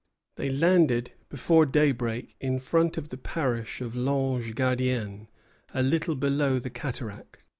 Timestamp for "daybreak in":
1.67-2.57